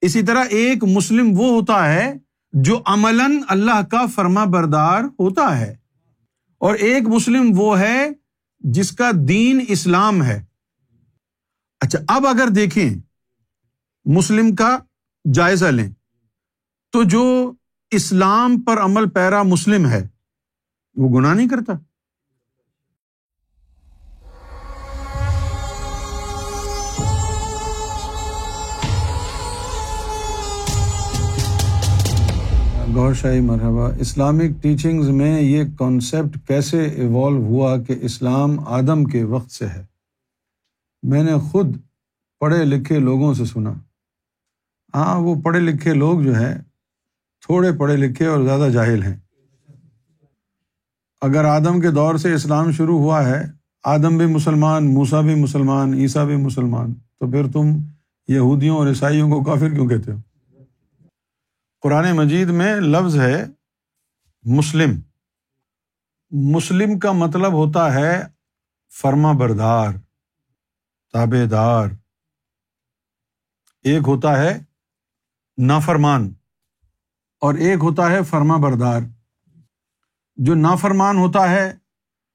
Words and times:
اسی 0.00 0.22
طرح 0.22 0.44
ایک 0.44 0.84
مسلم 0.84 1.40
وہ 1.40 1.60
ہوتا 1.60 1.92
ہے 1.92 2.14
جو 2.52 2.82
عملاً 2.86 3.40
اللہ 3.48 3.82
کا 3.90 4.06
فرما 4.06 4.44
بردار 4.44 5.02
ہوتا 5.02 5.58
ہے۔ 5.58 5.76
اور 6.58 6.74
ایک 6.74 7.02
مسلم 7.08 7.52
وہ 7.56 7.78
ہے 7.78 8.08
جس 8.58 8.92
کا 8.92 9.10
دین 9.28 9.64
اسلام 9.68 10.22
ہے۔ 10.22 10.44
اچھا 11.80 11.98
اب 12.08 12.26
اگر 12.26 12.48
دیکھیں، 12.48 12.94
مسلم 14.04 14.54
کا 14.54 14.78
جائزہ 15.34 15.66
لیں۔ 15.66 15.90
تو 16.92 17.02
جو 17.02 17.52
اسلام 17.90 18.60
پر 18.60 18.80
عمل 18.80 19.10
پیرا 19.10 19.42
مسلم 19.42 19.88
ہے، 19.88 20.08
وہ 20.94 21.20
گناہ 21.20 21.34
نہیں 21.34 21.48
کرتا؟ 21.48 21.72
گور 33.00 33.14
شاہی 33.14 33.40
مرحبا۔ 33.40 33.88
اسلامک 33.98 34.62
ٹیچنگز 34.62 35.08
میں 35.08 35.42
یہ 35.42 35.64
کانسیپٹ 35.78 36.48
کیسے 36.48 36.84
ایوالو 36.84 37.36
ہوا 37.36 37.76
کہ 37.76 37.94
اسلام 38.00 38.60
آدم 38.60 39.04
کے 39.04 39.24
وقت 39.24 39.50
سے 39.50 39.66
ہے؟ 39.66 39.86
میں 41.02 41.22
نے 41.22 41.34
خود 41.50 41.76
پڑھے 42.40 42.64
لکھے 42.64 42.98
لوگوں 42.98 43.34
سے 43.34 43.44
سنا۔ 43.44 43.72
ہاں 44.94 45.20
وہ 45.20 45.40
پڑھے 45.40 45.60
لکھے 45.60 45.94
لوگ 45.94 46.20
جو 46.20 46.34
ہیں، 46.34 46.54
تھوڑے 47.40 47.72
پڑھے 47.72 47.96
لکھے 47.96 48.26
اور 48.26 48.42
زیادہ 48.42 48.70
جاہل 48.70 49.02
ہیں۔ 49.02 49.16
اگر 51.20 51.44
آدم 51.44 51.80
کے 51.80 51.90
دور 51.90 52.14
سے 52.14 52.34
اسلام 52.34 52.70
شروع 52.70 52.98
ہوا 52.98 53.28
ہے، 53.28 53.42
آدم 53.84 54.18
بھی 54.18 54.26
مسلمان 54.26 54.94
موسا 54.94 55.20
بھی 55.20 55.34
مسلمان، 55.34 55.94
عیسیٰ 55.94 56.26
بھی 56.26 56.36
مسلمان، 56.36 56.94
تو 56.94 57.30
پھر 57.30 57.52
تم 57.52 57.66
یہودیوں 58.28 58.76
اور 58.76 58.86
عیسائیوں 58.86 59.30
کو 59.30 59.44
کافر 59.44 59.68
کیوں 59.68 59.88
کہتے 59.88 60.12
ہو؟ 60.12 60.29
قرآن 61.82 62.16
مجید 62.16 62.48
میں 62.48 62.76
لفظ 62.76 63.20
ہے 63.20 63.44
مسلم۔ 64.42 65.00
مسلم 66.30 66.98
کا 66.98 67.12
مطلب 67.12 67.52
ہوتا 67.52 67.94
ہے 67.94 68.22
فرما 69.02 69.32
بردار، 69.32 69.92
تابے 71.12 71.46
دار۔ 71.46 71.88
ایک 73.82 74.02
ہوتا 74.06 74.42
ہے 74.42 74.58
نافرمان 75.58 76.34
اور 77.40 77.54
ایک 77.54 77.78
ہوتا 77.82 78.10
ہے 78.10 78.22
فرما 78.22 78.56
بردار۔ 78.56 79.00
جو 80.36 80.54
نافرمان 80.54 81.16
ہوتا 81.16 81.50
ہے، 81.50 81.72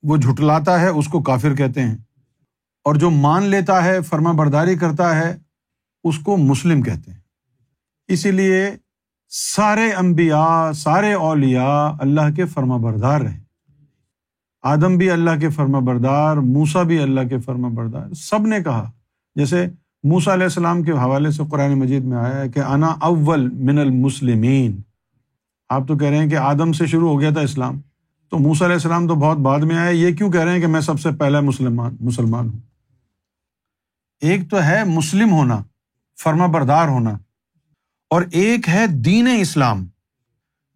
وہ 0.04 0.18
جھٹلاتا 0.18 0.80
ہے، 0.80 0.88
اس 0.88 1.08
کو 1.08 1.24
کافر 1.24 1.56
کہتے 1.56 1.82
ہیں۔ 1.82 1.98
اور 2.84 2.96
جو 2.96 3.10
مان 3.10 3.44
لیتا 3.44 3.84
ہے، 3.84 4.02
فرما 4.02 4.32
برداری 4.32 4.76
کرتا 4.76 5.16
ہے، 5.16 5.38
اس 6.04 6.20
کو 6.20 6.38
مسلم 6.38 6.82
کہتے 6.82 7.12
ہیں۔ 7.12 7.20
اسی 8.08 8.32
لیے 8.32 8.72
سارے 9.38 9.92
امبیا 9.92 10.72
سارے 10.76 11.14
اولیا 11.14 11.94
اللہ 12.00 12.36
کے 12.36 12.46
فرما 12.46 12.78
بردار 12.78 13.22
رہے۔ 13.22 13.40
آدم 14.62 14.98
بھی 14.98 15.12
اللہ 15.12 15.32
کے 15.40 15.50
فرما 15.50 15.80
بردار 15.80 16.38
موسا 16.38 16.82
بھی 16.82 17.00
اللہ 17.00 17.22
کے 17.30 17.40
فرما 17.40 17.68
بردار۔ 17.68 18.14
سب 18.14 18.42
نے 18.42 18.64
کہا، 18.64 18.92
جیسے 19.36 19.66
موسا 20.04 20.34
علیہ 20.34 20.44
السلام 20.44 20.84
کے 20.84 20.92
حوالے 20.92 21.32
سے 21.32 21.44
قرآن 21.52 21.80
مجید 21.80 22.04
میں 22.04 22.18
آیا 22.18 22.42
ہے 22.42 22.50
کہ 22.50 22.60
انا 22.60 22.88
اول 22.88 23.50
من 23.50 23.80
المسلمین۔ 23.80 24.82
آپ 25.70 25.88
تو 25.88 25.98
کہہ 25.98 26.08
رہے 26.08 26.18
ہیں 26.18 26.30
کہ 26.30 26.36
آدم 26.36 26.74
سے 26.74 26.86
شروع 26.86 27.10
ہو 27.10 27.22
گیا 27.22 27.30
تھا 27.30 27.42
اسلام۔ 27.42 27.80
تو 28.30 28.38
موسا 28.38 28.66
علیہ 28.66 28.76
السلام 28.76 29.08
تو 29.08 29.16
بہت 29.16 29.38
بعد 29.38 29.60
میں 29.60 29.76
آئے، 29.76 29.96
یہ 29.96 30.16
کیوں 30.16 30.32
کہہ 30.32 30.42
رہے 30.42 30.52
ہیں 30.52 30.60
کہ 30.60 30.68
میں 30.68 30.82
سب 30.82 31.00
سے 31.00 31.12
پہلا 31.12 31.40
مسلمان 31.40 31.96
مسلمان 32.00 32.50
ہوں؟ 32.50 32.60
ایک 34.22 34.50
تو 34.50 34.64
ہے 34.64 34.84
مسلم 34.84 35.32
ہونا، 35.32 35.62
فرما 36.24 36.46
بردار 36.46 36.88
ہونا۔ 36.88 37.18
اور 38.16 38.24
ایک 38.32 38.70
ہے 38.70 38.88
دین 38.88 39.28
اسلام۔ 39.40 39.88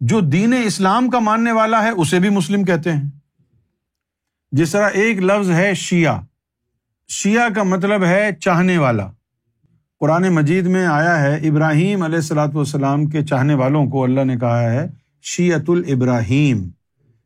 جو 0.00 0.20
دین 0.20 0.54
اسلام 0.64 1.10
کا 1.10 1.18
ماننے 1.18 1.52
والا 1.52 1.82
ہے، 1.82 1.90
اسے 1.90 2.18
بھی 2.18 2.28
مسلم 2.28 2.64
کہتے 2.64 2.92
ہیں۔ 2.92 3.10
جس 4.52 4.72
طرح 4.72 4.88
ایک 4.88 5.18
لفظ 5.18 5.50
ہے 5.50 5.74
شیعہ۔ 5.74 6.20
شیعہ 7.08 7.48
کا 7.48 7.62
مطلب 7.62 8.04
ہے 8.04 8.30
چاہنے 8.40 8.78
والا۔ 8.78 9.10
قرآن 10.00 10.28
مجید 10.28 10.66
میں 10.66 10.86
آیا 10.86 11.22
ہے، 11.22 11.48
ابراہیم 11.48 12.02
علیہ 12.02 12.16
السلاۃ 12.16 12.48
والسلام 12.54 13.06
کے 13.06 13.24
چاہنے 13.24 13.54
والوں 13.54 13.86
کو 13.86 14.04
اللہ 14.04 14.24
نے 14.24 14.36
کہا 14.36 14.60
ہے 14.60 14.86
شیعت 15.22 15.70
الابراہیم۔ 15.70 16.68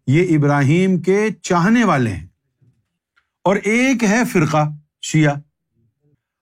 یہ 0.07 0.37
ابراہیم 0.37 1.01
کے 1.01 1.29
چاہنے 1.43 1.85
والے 1.85 2.11
ہیں۔ 2.11 2.27
اور 3.45 3.57
ایک 3.57 4.05
ہے 4.05 4.25
فرقہ، 4.25 4.71
شیعہ۔ 5.03 5.35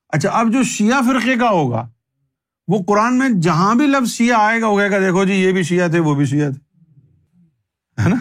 اچھا 0.09 0.28
اب 0.28 0.53
جو 0.53 0.62
شیعہ 0.62 1.00
فرقے 1.06 1.34
کا 1.37 1.49
ہوگا 1.49 1.92
وہ 2.72 2.83
قرآن 2.87 3.19
میں 3.19 3.28
جہاں 3.43 3.75
بھی 3.75 3.87
لفظ 3.87 4.12
شیعہ 4.12 4.41
آئے 4.41 4.60
گا، 4.60 4.66
وہ 4.66 4.81
دیکھو 4.81 5.25
جی 5.25 5.33
یہ 5.33 5.53
بھی 5.53 5.62
شیعہ 5.62 5.88
تھے، 5.88 5.99
وہ 5.99 6.15
بھی 6.15 6.25
شیعہ 6.25 6.50
تھے۔ 6.50 6.81
ہے 8.03 8.09
نا؟ 8.09 8.16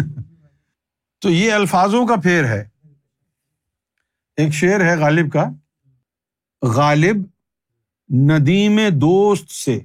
تو 1.20 1.30
یہ 1.30 1.52
الفاظوں 1.52 2.06
کا 2.06 2.16
پھیر 2.16 2.44
ہے۔ 2.44 2.68
ایک 4.36 4.52
شعر 4.52 4.80
ہے 4.80 4.96
غالب 4.96 5.32
کا۔ 5.32 5.44
غالب 6.62 7.16
ندیم 8.14 8.80
دوست 8.92 9.50
سے 9.50 9.80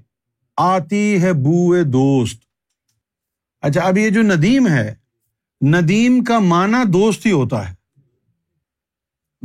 آتی 0.58 1.22
ہے 1.22 1.34
بو 1.34 1.84
دوست۔ 1.84 2.44
اچھا 3.62 3.82
اب 3.82 3.98
یہ 3.98 4.10
جو 4.10 4.22
ندیم 4.22 4.68
ہے، 4.68 4.96
ندیم 5.62 6.24
کا 6.24 6.40
معنی 6.40 6.92
دوست 6.92 7.26
ہی 7.26 7.32
ہوتا 7.32 7.72
ہے۔ 7.72 7.76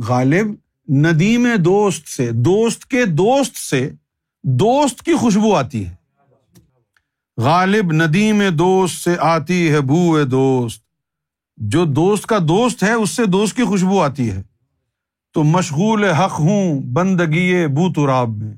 غالب 0.07 0.45
ندیم 0.89 1.47
دوست 1.65 2.07
سے، 2.07 2.31
دوست 2.31 2.85
کے 2.85 3.05
دوست 3.05 3.55
سے 3.55 3.91
دوست 4.43 5.03
کی 5.03 5.13
خوشبو 5.13 5.55
آتی 5.55 5.87
ہے۔ 5.87 5.95
غالب 7.37 7.91
ندیم 7.91 8.41
دوست 8.53 9.03
سے 9.03 9.15
آتی 9.19 9.71
ہے 9.71 9.81
بو 9.81 10.23
دوست۔ 10.23 10.83
جو 11.57 11.85
دوست 11.85 12.25
کا 12.25 12.37
دوست 12.47 12.83
ہے، 12.83 12.91
اس 12.91 13.09
سے 13.09 13.25
دوست 13.25 13.55
کی 13.55 13.63
خوشبو 13.63 14.03
آتی 14.03 14.31
ہے۔ 14.31 14.41
تو 15.33 15.43
مشغول 15.43 16.03
حق 16.03 16.39
ہوں 16.39 16.79
بندگی 16.79 17.67
بو 17.67 17.93
تراب 17.93 18.29
میں۔ 18.29 18.53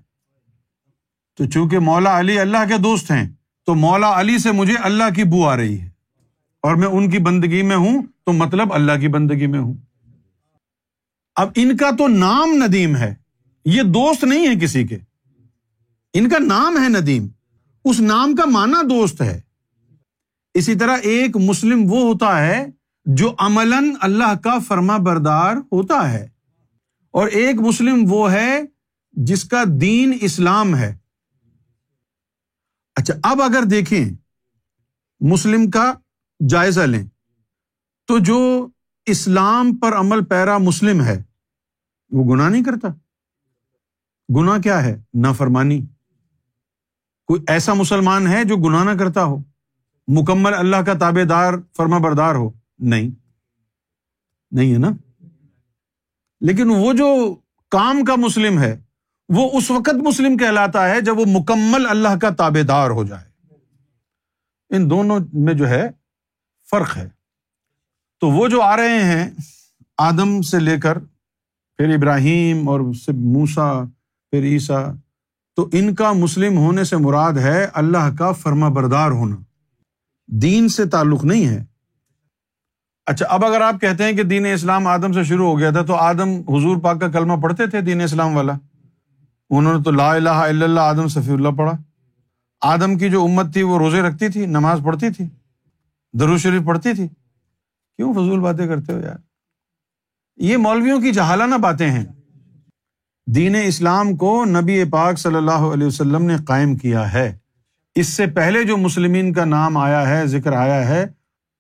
تو 1.38 1.46
چونکہ 1.46 1.80
مولا 1.80 2.20
علی 2.20 2.40
اللہ 2.40 2.58
کے 2.68 2.78
دوست 2.78 3.12
ہیں، 3.12 3.30
تو 3.66 3.76
مولا 3.76 4.20
علی 4.20 4.38
سے 4.38 4.52
مجھے 4.52 4.76
اللہ 4.84 5.14
کی 5.16 5.24
بو 5.24 5.50
آ 5.50 5.58
رہی 5.58 5.82
ہے۔ 5.82 5.90
اور 6.62 6.76
میں 6.76 6.88
ان 6.88 7.10
کی 7.10 7.18
بندگی 7.18 7.62
میں 7.62 7.76
ہوں، 7.76 8.02
تو 8.26 8.34
مطلب 8.34 8.74
اللہ 8.74 9.00
کی 9.00 9.08
بندگی 9.08 9.48
میں 9.48 9.60
ہوں۔ 9.60 9.74
اب 11.36 11.50
ان 11.56 11.78
کا 11.78 11.90
تو 11.98 12.08
نام 12.08 12.50
ندیم 12.54 12.96
ہے، 12.96 13.16
یہ 13.66 13.82
دوست 13.82 14.24
نہیں 14.24 14.48
ہے 14.48 14.56
کسی 14.56 14.88
کے۔ 14.88 14.98
ان 16.14 16.30
کا 16.30 16.38
نام 16.40 16.78
ہے 16.84 16.90
ندیم۔ 16.90 17.28
اس 17.86 18.00
نام 18.00 18.36
کا 18.36 18.46
مانا 18.46 18.82
دوست 18.82 19.22
ہے۔ 19.22 19.42
اسی 20.54 20.76
طرح 20.76 20.98
ایک 20.98 21.38
مسلم 21.38 21.92
وہ 21.92 22.02
ہوتا 22.02 22.46
ہے 22.46 22.68
جو 23.06 23.36
عملاً 23.40 23.94
اللہ 24.02 24.38
کا 24.44 24.60
فرما 24.60 24.98
بردار 24.98 25.56
ہوتا 25.56 26.12
ہے۔ 26.12 26.28
اور 27.12 27.28
ایک 27.28 27.56
مسلم 27.56 28.06
وہ 28.10 28.32
ہے 28.32 28.62
جس 29.12 29.44
کا 29.44 29.64
دین 29.82 30.18
اسلام 30.22 30.76
ہے۔ 30.76 30.98
اچھا 32.96 33.14
اب 33.24 33.42
اگر 33.42 33.64
دیکھیں، 33.64 34.10
مسلم 35.20 35.70
کا 35.70 35.94
جائزہ 36.50 36.82
لیں۔ 36.82 37.06
تو 38.06 38.18
جو 38.20 38.68
اسلام 39.06 39.76
پر 39.76 39.96
عمل 39.96 40.26
پیرا 40.26 40.58
مسلم 40.58 41.04
ہے، 41.04 41.24
وہ 42.10 42.36
گناہ 42.36 42.50
نہیں 42.50 42.64
کرتا۔ 42.64 42.88
گناہ 44.36 44.58
کیا 44.58 44.84
ہے؟ 44.84 45.02
نافرمانی۔ 45.14 45.82
کوئی 47.28 47.42
ایسا 47.48 47.74
مسلمان 47.74 48.28
ہے 48.28 48.44
جو 48.44 48.58
گناہ 48.58 48.84
نہ 48.84 49.00
کرتا 49.00 49.24
ہو؟ 49.24 49.38
مکمل 50.08 50.54
اللہ 50.54 50.76
کا 50.76 50.94
تابے 50.94 51.26
دار 51.26 51.54
فرما 51.78 51.98
بردار 51.98 52.36
ہو؟ 52.36 52.50
نہیں۔ 52.80 53.10
نہیں 54.52 54.74
ہے 54.74 54.78
نا؟ 54.78 54.92
لیکن 56.42 56.70
وہ 56.70 56.94
جو 56.94 57.36
کام 57.70 58.06
کا 58.06 58.16
مسلم 58.16 58.60
ہے، 58.60 58.82
وہ 59.30 59.50
اس 59.54 59.72
وقت 59.72 59.94
مسلم 59.94 60.38
کہلاتا 60.38 60.90
ہے 60.90 61.02
جب 61.02 61.20
وہ 61.20 61.26
مکمل 61.28 61.86
اللہ 61.90 62.18
کا 62.22 62.30
تابے 62.30 62.64
دار 62.64 62.90
ہو 62.90 63.04
جائے۔ 63.04 63.56
ان 64.76 64.90
دونوں 64.90 65.20
میں 65.34 65.54
جو 65.54 65.70
ہے 65.70 65.90
فرق 66.70 66.98
ہے۔ 66.98 67.10
تو 68.20 68.30
وہ 68.30 68.48
جو 68.48 68.62
آ 68.62 68.78
رہے 68.78 69.04
ہیں، 69.04 69.30
آدم 69.98 70.42
سے 70.42 70.60
لے 70.60 70.80
کر، 70.80 71.00
پھر 71.78 71.96
ابراہیم 71.96 72.70
اور 72.70 72.80
موسا 73.08 73.84
پھر 74.32 74.44
عیسیٰ 74.44 74.94
تو 75.56 75.70
ان 75.74 75.96
کا 75.96 76.12
مسلم 76.12 76.58
ہونے 76.58 76.84
سے 76.84 76.98
مراد 76.98 77.34
ہے 77.34 77.68
اللہ 77.74 78.16
کا 78.20 78.32
فرما 78.32 78.70
بردار 78.70 79.12
ہونا۔ 79.12 79.36
دین 80.28 80.68
سے 80.68 80.86
تعلق 80.86 81.26
نہیں 81.26 81.48
ہے۔ 81.48 81.66
اچھا 83.06 83.26
اب 83.30 83.46
اگر 83.46 83.62
آپ 83.62 83.82
کہتے 83.82 84.04
ہیں 84.04 84.14
کہ 84.14 84.24
دین 84.24 84.46
اسلام 84.46 84.88
آدم 84.88 85.14
سے 85.14 85.24
شروع 85.24 85.48
ہو 85.52 85.60
گیا 85.60 85.72
تھا 85.72 85.82
تو 85.82 85.96
آدم 85.96 86.30
حضور 86.30 86.78
پاک 86.78 87.02
کا 87.02 87.08
کلمہ 87.08 87.42
پڑھتے 87.42 87.68
تھے 87.68 87.82
دین 87.82 88.02
اسلام 88.02 88.36
والا۔ 88.36 88.54
انہوں 89.50 89.78
نے 89.78 89.84
تو 89.84 89.92
لا 89.92 90.14
الہ 90.14 90.30
الا 90.30 90.66
اللہ 90.66 90.80
آدم 90.80 91.08
صفی 91.08 91.32
اللہ 91.32 91.50
پڑھا۔ 91.50 91.74
آدم 92.62 92.98
کی 92.98 93.10
جو 93.10 93.24
امت 93.24 93.54
تھی 93.54 93.64
وہ 93.64 93.78
روزے 93.78 94.02
رکھتی 94.02 94.30
تھی، 94.30 94.46
نماز 94.46 94.80
پڑھتی 94.84 95.10
تھی 95.10 95.26
درو 96.14 96.38
شریف 96.38 96.62
پڑھتی 96.66 96.94
تھی۔ 96.94 97.08
کیوں 97.96 98.14
فضول 98.14 98.40
باتیں 98.40 98.68
کرتے 98.68 98.94
ہو 98.94 99.00
یار؟ 99.00 99.18
یہ 100.36 100.58
مولویوں 100.58 101.02
کی 101.02 101.12
جہالانہ 101.12 101.56
باتیں 101.56 101.90
ہیں۔ 101.90 102.06
دین 103.28 103.56
اسلام 103.64 104.16
کو 104.16 104.46
نبی 104.46 104.84
پاک 104.84 105.20
صلی 105.20 105.36
اللہ 105.36 105.52
علیہ 105.52 105.88
وسلم 105.88 106.26
نے 106.26 106.36
قائم 106.48 106.76
کیا 106.76 107.14
ہے۔ 107.14 107.38
اس 107.96 108.08
سے 108.08 108.28
پہلے 108.28 108.64
جو 108.64 108.78
مسلمین 108.78 109.34
کا 109.34 109.46
نام 109.46 109.78
آیا 109.78 110.10
ہے، 110.10 110.28
ذکر 110.28 110.54
آیا 110.54 110.88
ہے، 110.88 111.06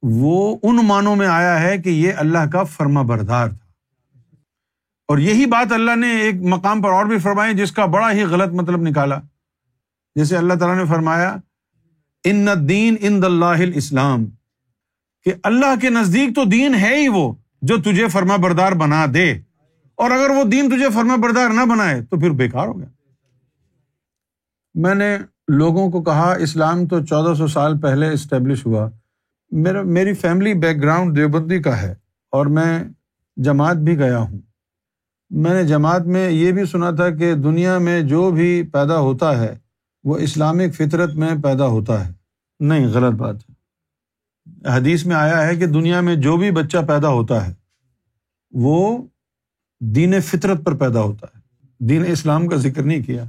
وہ 0.02 0.58
ان 0.64 0.76
معنوں 0.76 1.16
میں 1.16 1.28
آیا 1.28 1.62
ہے 1.62 1.78
کہ 1.78 1.90
یہ 1.90 2.14
اللہ 2.18 2.50
کا 2.52 2.64
فرما 2.64 3.02
بردار 3.02 3.48
تھا۔ 3.48 3.58
اور 5.08 5.18
یہی 5.18 5.46
بات 5.46 5.72
اللہ 5.72 5.96
نے 5.96 6.22
ایک 6.22 6.36
مقام 6.42 6.82
پر 6.82 6.90
اور 6.90 7.06
بھی 7.06 7.20
فرمائی، 7.20 7.54
جس 7.54 7.72
کا 7.72 7.86
بڑا 7.86 8.12
ہی 8.12 8.24
غلط 8.24 8.54
مطلب 8.54 8.82
نکالا۔ 8.82 9.20
جیسے 10.16 10.38
اللہ 10.38 10.54
تعالیٰ 10.54 10.78
نے 10.78 10.86
فرمایا، 10.86 11.36
ان 12.24 12.48
دین 12.70 12.96
ان 13.00 13.24
اللہ 13.24 13.76
اسلام 13.76 14.26
کہ 15.24 15.34
اللہ 15.44 15.80
کے 15.82 15.90
نزدیک 15.90 16.36
تو 16.36 16.44
دین 16.44 16.76
ہے 16.76 16.96
ہی 16.96 17.08
وہ 17.08 17.34
جو 17.62 17.78
تجھے 17.78 18.08
فرما 18.08 18.36
بردار 18.36 18.72
بنا 18.72 19.06
دے۔ 19.14 19.51
اور 20.02 20.12
اگر 20.12 20.30
وہ 20.30 20.44
دین 20.44 20.70
تجھے 20.70 20.90
فرما 20.90 21.16
بردار 21.16 21.50
نہ 21.50 21.66
بنائے 21.66 22.02
تو 22.02 22.20
پھر 22.20 22.32
بےکار 22.32 22.68
ہو 22.68 22.80
گیا۔ 22.80 22.88
میں 24.74 24.96
نے 24.96 25.18
لوگوں 25.48 25.92
کو 25.92 26.04
کہا، 26.04 26.34
اسلام 26.34 26.88
تو 26.88 27.06
چودہ 27.06 27.34
سو 27.34 27.48
سال 27.48 27.80
پہلے 27.80 28.10
اسٹیبلش 28.10 28.66
ہوا۔ 28.66 28.90
میرا، 29.52 29.82
میری 29.82 30.14
فیملی 30.14 30.54
بیک 30.54 30.82
گراؤنڈ 30.82 31.18
دیوبندی 31.18 31.62
کا 31.62 31.82
ہے 31.82 31.96
اور 32.32 32.46
میں 32.46 32.84
جماعت 33.38 33.78
بھی 33.78 33.98
گیا 33.98 34.18
ہوں۔ 34.18 34.40
میں 35.30 35.54
نے 35.54 35.64
جماعت 35.64 36.06
میں 36.06 36.30
یہ 36.30 36.52
بھی 36.52 36.66
سنا 36.66 36.92
تھا 36.92 37.10
کہ 37.10 37.36
دنیا 37.36 37.78
میں 37.78 38.02
جو 38.02 38.32
بھی 38.32 38.64
پیدا 38.64 39.00
ہوتا 39.00 39.38
ہے، 39.38 39.58
وہ 40.04 40.18
اسلامک 40.18 40.76
فطرت 40.76 41.14
میں 41.14 41.36
پیدا 41.44 41.66
ہوتا 41.66 42.08
ہے۔ 42.08 42.14
نہیں، 42.60 42.88
غلط 42.88 43.14
بات 43.14 43.36
ہے۔ 43.36 43.54
حدیث 44.70 45.06
میں 45.06 45.16
آیا 45.16 45.48
ہے 45.48 45.56
کہ 45.56 45.66
دنیا 45.66 46.02
میں 46.02 46.16
جو 46.16 46.38
بھی 46.38 46.52
بچہ 46.52 46.78
پیدا 46.88 47.10
ہوتا 47.10 47.48
ہے، 47.48 47.54
وہ 48.52 49.08
دین 49.84 50.22
فطرت 50.22 50.64
پر 50.64 50.74
پیدا 50.76 51.02
ہوتا 51.02 51.28
ہے۔ 51.36 51.42
دین 51.86 52.04
اسلام 52.08 52.48
کا 52.48 52.56
ذکر 52.56 52.84
نہیں 52.84 53.02
کیا۔ 53.04 53.24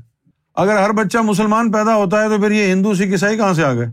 اگر 0.54 0.82
ہر 0.82 0.92
بچہ 0.92 1.18
مسلمان 1.18 1.72
پیدا 1.72 1.94
ہوتا 1.94 2.22
ہے 2.22 2.28
تو 2.28 2.36
پھر 2.38 2.50
یہ 2.50 2.72
ہندو، 2.72 2.94
سکھ، 2.94 3.08
عیسائی 3.08 3.36
کہاں 3.36 3.52
سے 3.52 3.64
آ 3.64 3.72
گئے؟ 3.72 3.86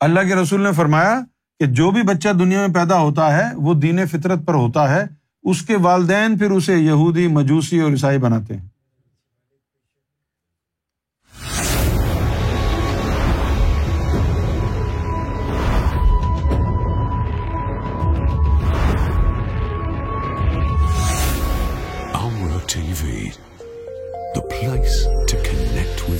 اللہ 0.00 0.20
کے 0.20 0.34
رسول 0.34 0.60
نے 0.60 0.72
فرمایا 0.72 1.20
کہ 1.58 1.66
جو 1.66 1.90
بھی 1.90 2.02
بچہ 2.02 2.28
دنیا 2.28 2.66
میں 2.66 2.74
پیدا 2.74 2.98
ہوتا 2.98 3.36
ہے، 3.36 3.54
وہ 3.54 3.74
دین 3.74 4.06
فطرت 4.06 4.38
پر 4.46 4.54
ہوتا 4.54 4.94
ہے۔ 4.94 5.04
اس 5.42 5.62
کے 5.62 5.76
والدین 5.76 6.38
پھر 6.38 6.50
اسے 6.50 6.76
یہودی، 6.76 7.26
مجوسی 7.26 7.80
اور 7.80 7.90
عیسائی 7.90 8.18
بناتے 8.18 8.56
ہیں۔ 8.56 8.69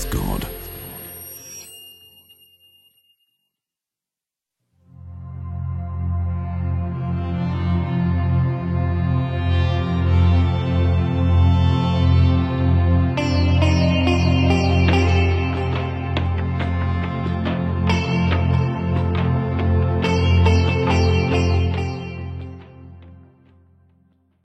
TV, 0.00 0.04
with 0.04 0.10
God. 0.10 0.59